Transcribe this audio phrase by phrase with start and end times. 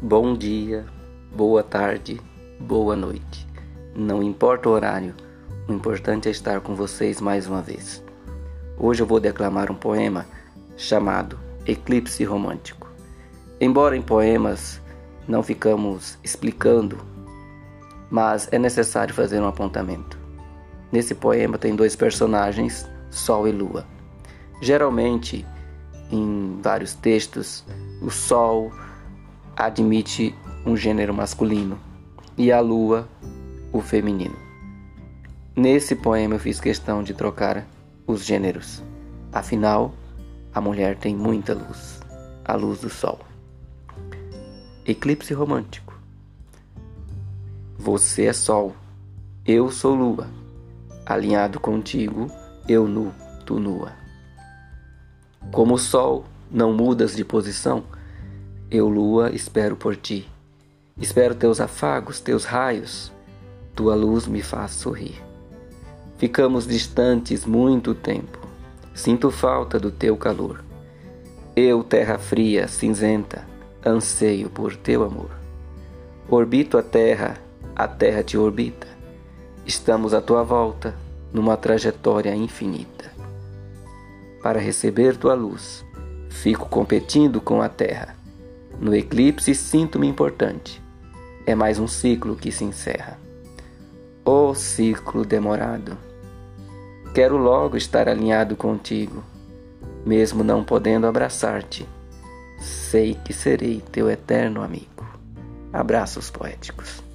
[0.00, 0.86] Bom dia,
[1.34, 2.20] boa tarde,
[2.60, 3.44] boa noite.
[3.96, 5.12] Não importa o horário,
[5.68, 8.00] o importante é estar com vocês mais uma vez.
[8.78, 10.24] Hoje eu vou declamar um poema
[10.76, 12.88] chamado Eclipse Romântico.
[13.60, 14.80] Embora em poemas
[15.26, 16.96] não ficamos explicando,
[18.08, 20.16] mas é necessário fazer um apontamento.
[20.92, 23.84] Nesse poema tem dois personagens, Sol e Lua.
[24.62, 25.44] Geralmente,
[26.08, 27.64] em vários textos,
[28.00, 28.70] o Sol
[29.58, 30.32] admite
[30.64, 31.76] um gênero masculino
[32.36, 33.08] e a Lua
[33.72, 34.36] o feminino.
[35.56, 37.66] Nesse poema eu fiz questão de trocar
[38.06, 38.84] os gêneros.
[39.32, 39.92] Afinal,
[40.54, 42.00] a mulher tem muita luz,
[42.44, 43.18] a luz do sol.
[44.86, 45.92] Eclipse romântico.
[47.76, 48.76] Você é sol,
[49.44, 50.28] eu sou lua.
[51.04, 52.30] Alinhado contigo,
[52.68, 53.12] eu nu,
[53.44, 53.92] tu nua.
[55.50, 57.82] Como o sol, não mudas de posição,
[58.70, 60.28] eu, lua, espero por ti.
[61.00, 63.10] Espero teus afagos, teus raios,
[63.74, 65.22] tua luz me faz sorrir.
[66.18, 68.38] Ficamos distantes muito tempo,
[68.94, 70.62] sinto falta do teu calor.
[71.56, 73.46] Eu, terra fria, cinzenta,
[73.86, 75.30] anseio por teu amor.
[76.28, 77.38] Orbito a terra,
[77.74, 78.86] a terra te orbita.
[79.64, 80.94] Estamos à tua volta,
[81.32, 83.10] numa trajetória infinita.
[84.42, 85.84] Para receber tua luz,
[86.28, 88.17] fico competindo com a terra.
[88.80, 90.80] No eclipse sinto-me importante.
[91.44, 93.18] É mais um ciclo que se encerra.
[94.24, 95.98] O ciclo demorado.
[97.12, 99.24] Quero logo estar alinhado contigo,
[100.06, 101.88] mesmo não podendo abraçar-te.
[102.60, 105.04] Sei que serei teu eterno amigo.
[105.72, 107.07] Abraços poéticos.